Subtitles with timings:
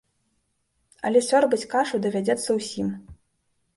[1.09, 2.87] Але сёрбаць кашу давядзецца ўсім.